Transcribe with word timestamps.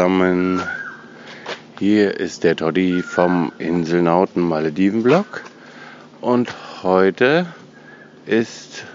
Zusammen. 0.00 0.62
Hier 1.78 2.18
ist 2.18 2.42
der 2.42 2.56
Toddy 2.56 3.02
vom 3.02 3.52
Inselnauten 3.58 4.40
Malediven-Blog 4.40 5.44
und 6.22 6.54
heute 6.82 7.44
ist 8.24 8.86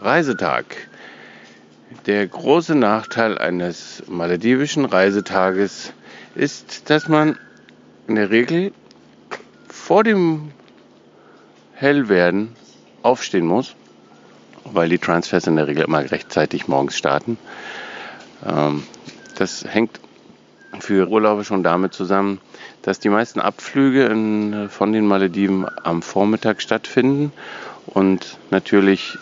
Reisetag. 0.00 0.66
Der 2.06 2.28
große 2.28 2.76
Nachteil 2.76 3.38
eines 3.38 4.04
maledivischen 4.06 4.84
Reisetages 4.84 5.92
ist, 6.36 6.90
dass 6.90 7.08
man 7.08 7.36
in 8.06 8.14
der 8.14 8.30
Regel 8.30 8.70
vor 9.66 10.04
dem 10.04 10.52
Hellwerden 11.74 12.54
aufstehen 13.02 13.46
muss 13.46 13.74
weil 14.62 14.88
die 14.90 14.98
Transfers 14.98 15.48
in 15.48 15.56
der 15.56 15.66
Regel 15.66 15.82
immer 15.82 16.08
rechtzeitig 16.08 16.68
morgens 16.68 16.96
starten. 16.96 17.36
Ähm, 18.46 18.84
das 19.34 19.64
hängt 19.64 19.98
für 20.80 21.08
Urlauber 21.08 21.44
schon 21.44 21.62
damit 21.62 21.94
zusammen, 21.94 22.40
dass 22.82 22.98
die 22.98 23.08
meisten 23.08 23.40
Abflüge 23.40 24.06
in, 24.06 24.68
von 24.68 24.92
den 24.92 25.06
Malediven 25.06 25.66
am 25.82 26.02
Vormittag 26.02 26.62
stattfinden 26.62 27.32
und 27.86 28.38
natürlich 28.50 29.18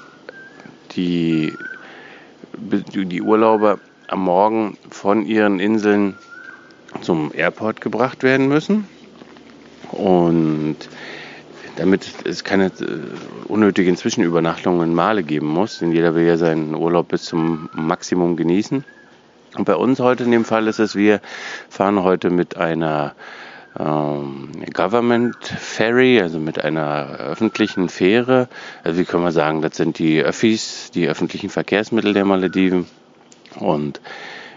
die, 0.93 1.53
die 2.55 3.23
Urlauber 3.23 3.79
am 4.09 4.25
Morgen 4.25 4.79
von 4.91 5.27
ihren 5.27 5.61
Inseln 5.61 6.17
zum 7.01 7.31
Airport 7.35 7.81
gebracht 7.81 8.23
werden 8.23 8.49
müssen. 8.49 8.89
Und 9.93 10.77
damit 11.77 12.09
es 12.25 12.45
keine 12.45 12.67
äh, 12.67 12.71
unnötigen 13.47 13.97
Zwischenübernachtungen 13.97 14.95
Male 14.95 15.23
geben 15.23 15.47
muss, 15.47 15.79
denn 15.79 15.93
jeder 15.93 16.15
will 16.15 16.27
ja 16.27 16.37
seinen 16.37 16.75
Urlaub 16.75 17.09
bis 17.09 17.25
zum 17.25 17.69
Maximum 17.73 18.37
genießen. 18.37 18.85
Und 19.59 19.65
bei 19.65 19.75
uns 19.75 19.99
heute 19.99 20.23
in 20.23 20.31
dem 20.31 20.45
Fall 20.45 20.69
ist 20.69 20.79
es, 20.79 20.95
wir 20.95 21.21
fahren 21.69 22.05
heute 22.05 22.31
mit 22.31 22.57
einer 22.57 23.15
ähm, 23.77 24.53
Government 24.73 25.37
Ferry, 25.45 26.21
also 26.21 26.39
mit 26.39 26.61
einer 26.61 27.17
öffentlichen 27.19 27.89
Fähre. 27.89 28.49
Also 28.85 29.01
wie 29.01 29.05
können 29.05 29.25
wir 29.25 29.33
sagen, 29.33 29.61
das 29.61 29.77
sind 29.77 29.99
die 29.99 30.23
Öffis, 30.23 30.93
die 30.95 31.09
öffentlichen 31.09 31.51
Verkehrsmittel 31.51 32.13
der 32.13 32.25
Malediven. 32.25 32.87
Und 33.57 34.01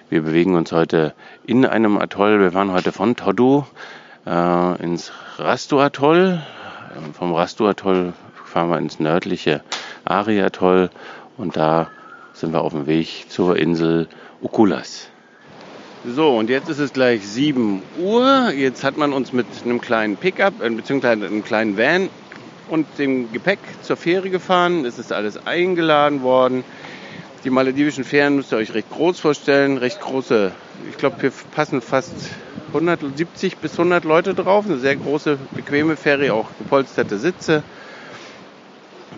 wir 0.09 0.21
bewegen 0.21 0.53
uns 0.55 0.71
heute 0.71 1.15
in 1.47 1.65
einem 1.65 1.97
Atoll. 1.97 2.39
Wir 2.39 2.51
fahren 2.51 2.71
heute 2.71 2.91
von 2.91 3.15
Todu 3.15 3.65
äh, 4.27 4.83
ins 4.83 5.11
Rastu-Atoll. 5.39 6.43
Ähm, 6.95 7.13
vom 7.15 7.33
Rastu-Atoll 7.33 8.13
fahren 8.45 8.69
wir 8.69 8.77
ins 8.77 8.99
nördliche 8.99 9.63
Ari-Atoll 10.05 10.91
und 11.37 11.57
da 11.57 11.89
sind 12.41 12.53
wir 12.53 12.61
auf 12.61 12.73
dem 12.73 12.87
Weg 12.87 13.27
zur 13.29 13.55
Insel 13.55 14.07
Ukulas. 14.41 15.07
So, 16.03 16.35
und 16.35 16.49
jetzt 16.49 16.67
ist 16.69 16.79
es 16.79 16.91
gleich 16.91 17.25
7 17.25 17.83
Uhr. 17.99 18.51
Jetzt 18.51 18.83
hat 18.83 18.97
man 18.97 19.13
uns 19.13 19.31
mit 19.31 19.45
einem 19.63 19.79
kleinen 19.79 20.17
Pickup, 20.17 20.61
äh, 20.61 20.69
beziehungsweise 20.71 21.27
einem 21.27 21.43
kleinen 21.43 21.77
Van 21.77 22.09
und 22.69 22.87
dem 22.97 23.31
Gepäck 23.31 23.59
zur 23.83 23.95
Fähre 23.95 24.31
gefahren. 24.31 24.83
Es 24.85 24.97
ist 24.97 25.13
alles 25.13 25.45
eingeladen 25.45 26.23
worden. 26.23 26.63
Die 27.43 27.51
maledivischen 27.51 28.03
Fähren 28.03 28.35
müsst 28.35 28.51
ihr 28.51 28.57
euch 28.57 28.73
recht 28.73 28.89
groß 28.89 29.19
vorstellen. 29.19 29.77
Recht 29.77 30.01
große, 30.01 30.51
ich 30.89 30.97
glaube, 30.97 31.17
hier 31.21 31.31
passen 31.53 31.81
fast 31.81 32.15
170 32.69 33.57
bis 33.57 33.73
100 33.73 34.03
Leute 34.03 34.33
drauf. 34.33 34.65
Eine 34.65 34.79
sehr 34.79 34.95
große, 34.95 35.37
bequeme 35.51 35.95
Fähre, 35.95 36.33
auch 36.33 36.47
gepolsterte 36.57 37.19
Sitze. 37.19 37.61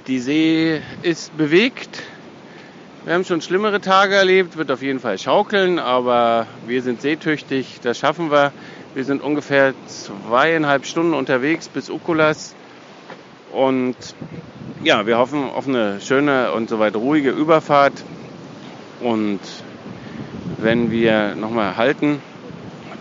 Die 0.07 0.19
See 0.19 0.81
ist 1.01 1.37
bewegt. 1.37 2.03
Wir 3.05 3.15
haben 3.15 3.25
schon 3.25 3.41
schlimmere 3.41 3.81
Tage 3.81 4.15
erlebt, 4.15 4.55
wird 4.55 4.71
auf 4.71 4.81
jeden 4.81 5.01
Fall 5.01 5.17
schaukeln, 5.17 5.77
aber 5.77 6.47
wir 6.67 6.81
sind 6.81 7.01
seetüchtig, 7.01 7.81
das 7.83 7.97
schaffen 7.99 8.31
wir. 8.31 8.53
Wir 8.93 9.03
sind 9.03 9.21
ungefähr 9.21 9.73
zweieinhalb 9.87 10.85
Stunden 10.85 11.13
unterwegs 11.13 11.67
bis 11.67 11.89
Ukulas 11.89 12.55
und 13.51 13.97
ja, 14.85 15.05
wir 15.05 15.17
hoffen 15.17 15.49
auf 15.49 15.67
eine 15.67 15.99
schöne 15.99 16.53
und 16.53 16.69
soweit 16.69 16.95
ruhige 16.95 17.31
Überfahrt. 17.31 17.91
Und 19.01 19.39
wenn 20.61 20.89
wir 20.89 21.35
nochmal 21.35 21.75
halten, 21.75 22.21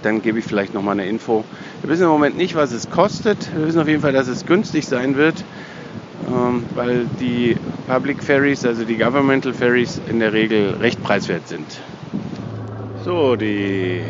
dann 0.02 0.20
gebe 0.20 0.40
ich 0.40 0.44
vielleicht 0.44 0.74
nochmal 0.74 0.98
eine 0.98 1.06
Info. 1.06 1.44
Wir 1.80 1.90
wissen 1.90 2.02
im 2.02 2.08
Moment 2.08 2.36
nicht, 2.36 2.56
was 2.56 2.72
es 2.72 2.90
kostet. 2.90 3.54
Wir 3.56 3.68
wissen 3.68 3.80
auf 3.80 3.86
jeden 3.86 4.00
Fall, 4.00 4.12
dass 4.12 4.26
es 4.26 4.46
günstig 4.46 4.84
sein 4.84 5.14
wird, 5.14 5.44
ähm, 6.52 6.66
weil 6.74 7.06
die 7.20 7.56
Public 7.86 8.22
Ferries, 8.22 8.64
also 8.64 8.84
die 8.84 8.96
Governmental 8.96 9.52
Ferries, 9.52 10.00
in 10.08 10.20
der 10.20 10.32
Regel 10.32 10.76
recht 10.80 11.02
preiswert 11.02 11.48
sind. 11.48 11.80
So, 13.04 13.36
die, 13.36 14.00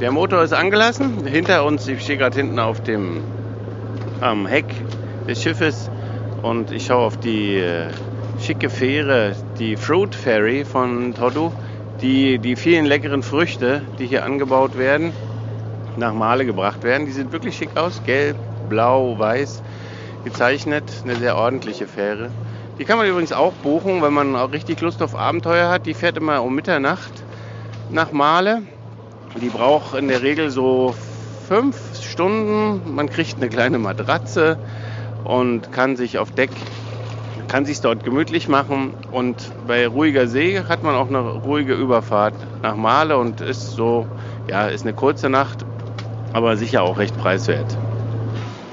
der 0.00 0.12
Motor 0.12 0.42
ist 0.42 0.52
angelassen. 0.52 1.26
Hinter 1.26 1.64
uns, 1.64 1.88
ich 1.88 2.02
stehe 2.02 2.18
gerade 2.18 2.36
hinten 2.36 2.58
auf 2.58 2.82
dem 2.82 3.20
am 4.20 4.46
Heck 4.46 4.66
des 5.28 5.42
Schiffes 5.42 5.90
und 6.42 6.72
ich 6.72 6.86
schaue 6.86 7.06
auf 7.06 7.16
die 7.18 7.56
äh, 7.56 7.88
schicke 8.40 8.70
Fähre, 8.70 9.34
die 9.58 9.76
Fruit 9.76 10.14
Ferry 10.14 10.64
von 10.64 11.14
Todu, 11.14 11.52
die, 12.00 12.38
die 12.38 12.56
vielen 12.56 12.86
leckeren 12.86 13.22
Früchte, 13.22 13.82
die 13.98 14.06
hier 14.06 14.24
angebaut 14.24 14.78
werden, 14.78 15.12
nach 15.96 16.14
Male 16.14 16.46
gebracht 16.46 16.82
werden. 16.84 17.06
Die 17.06 17.12
sieht 17.12 17.32
wirklich 17.32 17.56
schick 17.56 17.76
aus, 17.76 18.00
gelb, 18.04 18.36
blau, 18.68 19.18
weiß 19.18 19.62
gezeichnet, 20.28 20.84
eine 21.04 21.16
sehr 21.16 21.36
ordentliche 21.36 21.86
Fähre. 21.86 22.30
Die 22.76 22.84
kann 22.84 22.98
man 22.98 23.08
übrigens 23.08 23.32
auch 23.32 23.54
buchen, 23.54 24.02
wenn 24.02 24.12
man 24.12 24.36
auch 24.36 24.52
richtig 24.52 24.78
Lust 24.82 25.00
auf 25.00 25.16
Abenteuer 25.16 25.70
hat. 25.70 25.86
Die 25.86 25.94
fährt 25.94 26.18
immer 26.18 26.42
um 26.42 26.54
Mitternacht 26.54 27.24
nach 27.88 28.12
Male. 28.12 28.62
Die 29.40 29.48
braucht 29.48 29.94
in 29.94 30.08
der 30.08 30.20
Regel 30.20 30.50
so 30.50 30.94
fünf 31.46 31.98
Stunden. 31.98 32.94
Man 32.94 33.08
kriegt 33.08 33.38
eine 33.38 33.48
kleine 33.48 33.78
Matratze 33.78 34.58
und 35.24 35.72
kann 35.72 35.96
sich 35.96 36.18
auf 36.18 36.30
Deck, 36.30 36.50
kann 37.48 37.64
sich 37.64 37.80
dort 37.80 38.04
gemütlich 38.04 38.48
machen. 38.48 38.92
Und 39.10 39.54
bei 39.66 39.86
ruhiger 39.86 40.28
See 40.28 40.60
hat 40.60 40.82
man 40.82 40.94
auch 40.94 41.08
eine 41.08 41.20
ruhige 41.20 41.72
Überfahrt 41.72 42.34
nach 42.60 42.76
Male 42.76 43.16
und 43.16 43.40
ist 43.40 43.70
so, 43.70 44.06
ja, 44.46 44.68
ist 44.68 44.84
eine 44.84 44.92
kurze 44.92 45.30
Nacht, 45.30 45.64
aber 46.34 46.58
sicher 46.58 46.82
auch 46.82 46.98
recht 46.98 47.16
preiswert. 47.16 47.87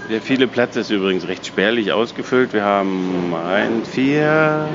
Der 0.10 0.22
viele 0.22 0.48
Platz 0.48 0.76
ist 0.76 0.92
übrigens 0.92 1.28
recht 1.28 1.48
spärlich 1.48 1.92
ausgefüllt. 1.92 2.54
Wir 2.54 2.64
haben 2.64 3.34
1, 3.34 3.90
4, 3.90 4.68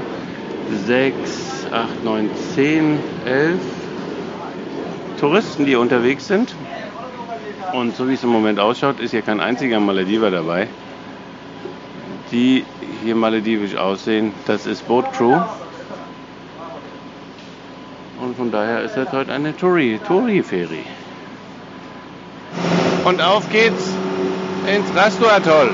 6, 0.87 1.67
8, 1.71 2.05
9, 2.05 2.31
10, 2.55 2.99
11 3.27 3.59
Touristen, 5.21 5.67
die 5.67 5.77
unterwegs 5.77 6.27
sind. 6.27 6.53
Und 7.73 7.95
so 7.95 8.09
wie 8.09 8.15
es 8.15 8.25
im 8.25 8.31
Moment 8.31 8.59
ausschaut, 8.59 8.99
ist 8.99 9.13
hier 9.13 9.23
kein 9.23 9.39
einziger 9.39 9.79
Malediver 9.79 10.33
dabei, 10.33 10.67
die 12.33 12.65
hier 13.05 13.15
maledivisch 13.15 13.77
aussehen. 13.77 14.33
Das 14.47 14.67
ist 14.67 14.89
Boat 14.89 15.13
Crew. 15.13 15.41
Und 18.21 18.37
von 18.37 18.51
daher 18.51 18.83
ist 18.83 18.97
das 18.97 19.13
heute 19.13 19.33
eine 19.33 19.57
Touri-Feri. 19.57 20.85
Und 23.05 23.23
auf 23.23 23.49
geht's 23.51 23.90
ins 24.67 24.95
Rastu-Atoll. 24.95 25.71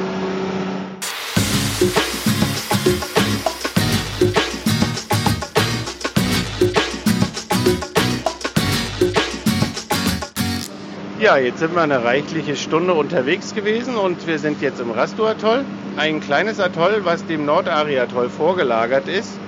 Ja, 11.18 11.38
jetzt 11.38 11.58
sind 11.58 11.74
wir 11.74 11.82
eine 11.82 12.04
reichliche 12.04 12.56
Stunde 12.56 12.94
unterwegs 12.94 13.54
gewesen 13.54 13.96
und 13.96 14.26
wir 14.26 14.38
sind 14.38 14.62
jetzt 14.62 14.80
im 14.80 14.90
Rastu-Atoll. 14.90 15.64
Ein 15.96 16.20
kleines 16.20 16.60
Atoll, 16.60 17.00
was 17.04 17.26
dem 17.26 17.44
Nordari-Atoll 17.44 18.28
vorgelagert 18.28 19.08
ist. 19.08 19.38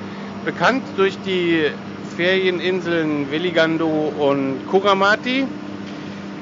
bekannt 0.44 0.82
durch 0.96 1.18
die 1.26 1.66
Ferieninseln 2.16 3.30
Veligando 3.30 4.12
und 4.18 4.66
Kuramati. 4.70 5.46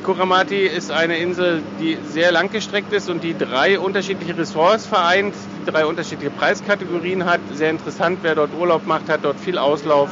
Kuramati 0.07 0.67
ist 0.67 0.93
eine 0.93 1.19
Insel, 1.19 1.65
die 1.81 1.99
sehr 2.05 2.31
langgestreckt 2.31 2.93
ist 2.93 3.11
und 3.11 3.25
die 3.25 3.37
drei 3.37 3.81
unterschiedliche 3.81 4.39
Ressorts 4.39 4.87
vereint, 4.87 5.35
drei 5.65 5.85
unterschiedliche 5.85 6.31
Preiskategorien 6.31 7.25
hat. 7.25 7.41
Sehr 7.53 7.71
interessant, 7.71 8.21
wer 8.23 8.37
dort 8.37 8.55
Urlaub 8.55 8.87
macht, 8.87 9.09
hat 9.09 9.25
dort 9.25 9.41
viel 9.41 9.59
Auslauf, 9.59 10.11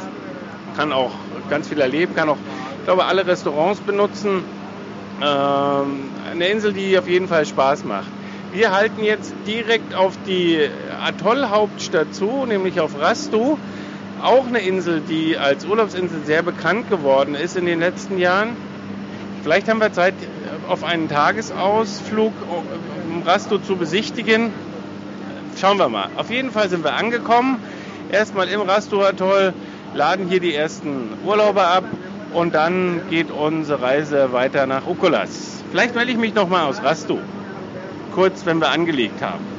kann 0.77 0.93
auch 0.93 1.13
ganz 1.49 1.69
viel 1.69 1.81
erleben, 1.81 2.13
kann 2.17 2.29
auch, 2.29 2.39
ich 2.81 2.85
glaube, 2.87 3.05
alle 3.05 3.25
Restaurants 3.25 3.83
benutzen. 3.83 4.43
Ähm, 5.23 6.11
eine 6.29 6.49
Insel, 6.49 6.73
die 6.73 6.99
auf 6.99 7.07
jeden 7.07 7.29
Fall 7.29 7.47
Spaß 7.47 7.85
macht. 7.85 8.11
Wir 8.51 8.73
halten 8.73 9.05
jetzt 9.05 9.33
direkt 9.47 9.95
auf 9.95 10.19
die 10.27 10.59
Atollhauptstadt 11.07 12.13
zu, 12.13 12.47
nämlich 12.47 12.81
auf 12.81 12.99
Rastu. 12.99 13.59
Auch 14.21 14.49
eine 14.49 14.59
Insel, 14.59 15.03
die 15.03 15.39
als 15.39 15.65
Urlaubsinsel 15.65 16.25
sehr 16.25 16.43
bekannt 16.43 16.89
geworden 16.89 17.37
ist 17.37 17.55
in 17.55 17.65
den 17.65 17.79
letzten 17.79 18.19
Jahren. 18.19 18.57
Vielleicht 19.45 19.69
haben 19.69 19.79
wir 19.79 19.93
Zeit, 19.93 20.15
auf 20.71 20.85
einen 20.85 21.07
Tagesausflug 21.07 22.33
um 23.11 23.23
Rasto 23.25 23.59
zu 23.59 23.77
besichtigen. 23.77 24.51
Schauen 25.61 25.77
wir 25.77 25.91
mal. 25.91 26.09
Auf 26.17 26.31
jeden 26.31 26.51
Fall 26.51 26.71
sind 26.71 26.83
wir 26.83 26.95
angekommen. 26.95 27.59
Erstmal 28.11 28.49
im 28.49 28.63
Rasto-Atoll, 28.63 29.53
laden 29.93 30.29
hier 30.29 30.41
die 30.41 30.55
ersten 30.55 31.11
Urlauber 31.27 31.67
ab 31.67 31.85
und 32.33 32.55
dann 32.55 33.03
geht 33.11 33.31
unsere 33.31 33.83
Reise 33.83 34.33
weiter 34.33 34.65
nach 34.67 34.87
Ukulas. 34.87 35.63
Vielleicht 35.71 35.95
melde 35.95 36.13
ich 36.13 36.17
mich 36.17 36.35
nochmal 36.35 36.65
aus 36.65 36.83
Rasto. 36.83 37.19
Kurz, 38.15 38.47
wenn 38.47 38.61
wir 38.61 38.71
angelegt 38.71 39.21
haben. 39.21 39.54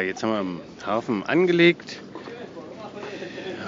Jetzt 0.00 0.22
haben 0.22 0.32
wir 0.32 0.40
im 0.40 0.60
Hafen 0.86 1.24
angelegt. 1.24 2.00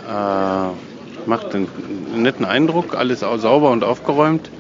Äh, 0.08 1.28
macht 1.28 1.54
einen 1.54 1.68
netten 2.16 2.44
Eindruck, 2.44 2.94
alles 2.94 3.20
sauber 3.20 3.70
und 3.70 3.84
aufgeräumt. 3.84 4.50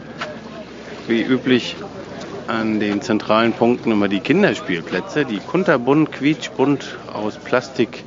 Wie 1.06 1.22
üblich 1.22 1.76
an 2.46 2.80
den 2.80 3.00
zentralen 3.02 3.52
Punkten 3.52 3.92
immer 3.92 4.08
die 4.08 4.20
Kinderspielplätze, 4.20 5.24
die 5.24 5.38
kunterbunt, 5.38 6.12
quietschbunt 6.12 6.98
aus 7.12 7.36
Plastik, 7.36 8.04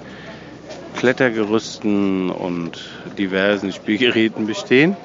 Klettergerüsten 0.97 2.29
und 2.29 2.89
diversen 3.17 3.71
Spielgeräten 3.71 4.45
bestehen. 4.45 4.95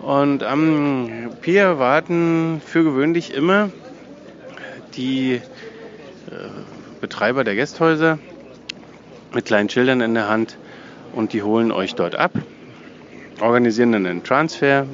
Und 0.00 0.42
am 0.42 1.30
Pier 1.40 1.78
warten 1.78 2.60
für 2.64 2.84
gewöhnlich 2.84 3.34
immer 3.34 3.70
die 4.96 5.34
äh, 5.34 5.40
Betreiber 7.00 7.44
der 7.44 7.54
Gästhäuser 7.54 8.18
mit 9.32 9.44
kleinen 9.44 9.68
Schildern 9.68 10.00
in 10.00 10.14
der 10.14 10.28
Hand 10.28 10.56
und 11.12 11.32
die 11.32 11.42
holen 11.42 11.72
euch 11.72 11.94
dort 11.94 12.16
ab, 12.16 12.32
organisieren 13.40 13.92
dann 13.92 14.06
einen 14.06 14.24
Transfer 14.24 14.86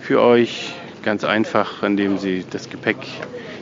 für 0.00 0.20
euch, 0.20 0.74
ganz 1.02 1.24
einfach, 1.24 1.82
indem 1.82 2.18
sie 2.18 2.44
das 2.50 2.68
Gepäck 2.68 2.96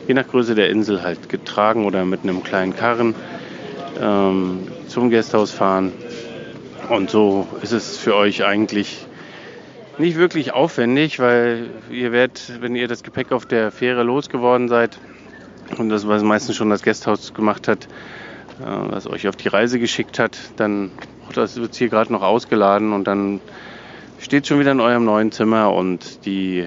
je 0.06 0.14
nach 0.14 0.26
Größe 0.26 0.54
der 0.54 0.70
Insel 0.70 1.02
halt 1.02 1.28
getragen 1.28 1.84
oder 1.84 2.04
mit 2.04 2.22
einem 2.22 2.42
kleinen 2.42 2.74
Karren 2.74 3.14
ähm, 4.00 4.68
zum 4.88 5.10
Gästhaus 5.10 5.50
fahren. 5.50 5.92
Und 6.88 7.10
so 7.10 7.46
ist 7.62 7.72
es 7.72 7.96
für 7.96 8.14
euch 8.14 8.44
eigentlich 8.44 9.06
nicht 9.98 10.16
wirklich 10.16 10.52
aufwendig, 10.52 11.18
weil 11.20 11.70
ihr 11.90 12.12
werdet, 12.12 12.60
wenn 12.60 12.74
ihr 12.74 12.88
das 12.88 13.02
Gepäck 13.02 13.32
auf 13.32 13.46
der 13.46 13.70
Fähre 13.70 14.02
losgeworden 14.02 14.68
seid, 14.68 14.98
und 15.78 15.88
das, 15.88 16.06
was 16.06 16.22
meistens 16.22 16.56
schon 16.56 16.70
das 16.70 16.82
Gasthaus 16.82 17.34
gemacht 17.34 17.68
hat, 17.68 17.84
äh, 17.84 18.64
was 18.66 19.06
euch 19.06 19.28
auf 19.28 19.36
die 19.36 19.48
Reise 19.48 19.78
geschickt 19.78 20.18
hat, 20.18 20.36
dann 20.56 20.90
das 21.32 21.56
wird 21.56 21.74
hier 21.74 21.88
gerade 21.88 22.12
noch 22.12 22.22
ausgeladen 22.22 22.92
und 22.92 23.04
dann 23.04 23.40
steht 24.20 24.46
schon 24.46 24.60
wieder 24.60 24.72
in 24.72 24.80
eurem 24.80 25.04
neuen 25.04 25.32
Zimmer 25.32 25.72
und 25.72 26.24
die 26.26 26.64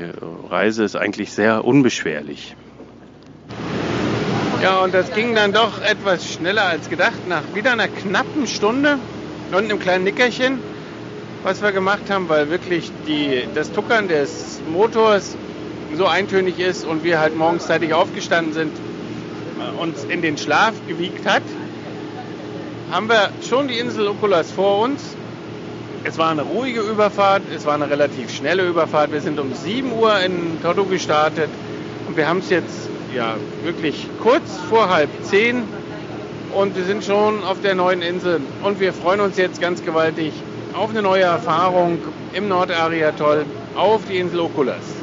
Reise 0.49 0.83
ist 0.83 0.95
eigentlich 0.95 1.31
sehr 1.31 1.63
unbeschwerlich. 1.65 2.55
Ja, 4.61 4.81
und 4.83 4.93
das 4.93 5.13
ging 5.13 5.35
dann 5.35 5.53
doch 5.53 5.81
etwas 5.81 6.33
schneller 6.33 6.63
als 6.63 6.89
gedacht. 6.89 7.27
Nach 7.29 7.43
wieder 7.53 7.71
einer 7.71 7.87
knappen 7.87 8.47
Stunde 8.47 8.97
und 9.51 9.57
einem 9.57 9.79
kleinen 9.79 10.03
Nickerchen, 10.03 10.59
was 11.43 11.61
wir 11.61 11.71
gemacht 11.71 12.09
haben, 12.09 12.27
weil 12.27 12.49
wirklich 12.49 12.91
die, 13.07 13.47
das 13.53 13.71
Tuckern 13.71 14.07
des 14.07 14.59
Motors 14.71 15.37
so 15.95 16.07
eintönig 16.07 16.59
ist 16.59 16.85
und 16.85 17.03
wir 17.03 17.19
halt 17.19 17.37
morgens 17.37 17.67
zeitig 17.67 17.93
aufgestanden 17.93 18.53
sind, 18.53 18.71
uns 19.77 20.03
in 20.03 20.21
den 20.21 20.37
Schlaf 20.37 20.73
gewiegt 20.87 21.25
hat, 21.25 21.43
haben 22.91 23.09
wir 23.09 23.29
schon 23.47 23.67
die 23.67 23.79
Insel 23.79 24.07
Okulas 24.07 24.51
vor 24.51 24.79
uns. 24.79 25.15
Es 26.03 26.17
war 26.17 26.29
eine 26.29 26.43
ruhige 26.43 26.81
Überfahrt, 26.81 27.43
es 27.53 27.65
war 27.65 27.73
eine 27.73 27.89
relativ 27.89 28.33
schnelle 28.33 28.65
Überfahrt. 28.65 29.11
Wir 29.11 29.21
sind 29.21 29.39
um 29.39 29.53
7 29.53 29.91
Uhr 29.91 30.19
in 30.19 30.61
Todo 30.61 30.85
gestartet 30.85 31.49
und 32.07 32.15
wir 32.15 32.27
haben 32.27 32.39
es 32.39 32.49
jetzt 32.49 32.89
ja 33.13 33.35
wirklich 33.63 34.07
kurz 34.21 34.57
vor 34.69 34.89
halb 34.89 35.09
zehn 35.23 35.63
und 36.53 36.75
wir 36.75 36.85
sind 36.85 37.03
schon 37.03 37.43
auf 37.43 37.61
der 37.61 37.75
neuen 37.75 38.01
Insel 38.01 38.39
und 38.63 38.79
wir 38.79 38.93
freuen 38.93 39.19
uns 39.19 39.37
jetzt 39.37 39.59
ganz 39.59 39.83
gewaltig 39.83 40.31
auf 40.73 40.91
eine 40.91 41.01
neue 41.01 41.23
Erfahrung 41.23 41.97
im 42.33 42.47
Nordariatoll 42.47 43.45
auf 43.75 44.01
die 44.09 44.17
Insel 44.17 44.39
Okulas. 44.41 44.96